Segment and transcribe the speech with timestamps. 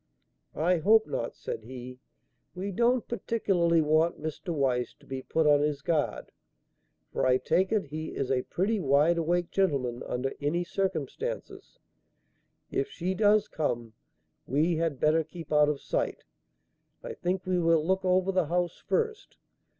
[0.55, 1.99] "I hope not," said he.
[2.55, 4.49] "We don't particularly want Mr.
[4.49, 6.31] Weiss to be put on his guard,
[7.13, 11.77] for I take it, he is a pretty wide awake gentleman under any circumstances.
[12.71, 13.93] If she does come,
[14.47, 16.23] we had better keep out of sight.
[17.03, 19.37] I think we will look over the house first.